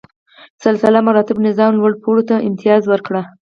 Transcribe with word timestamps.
سلسله 0.63 0.99
مراتبو 1.07 1.45
نظام 1.47 1.71
لوړ 1.79 1.91
پوړو 2.01 2.23
ته 2.29 2.35
امتیاز 2.47 2.81
ورکړ. 2.87 3.13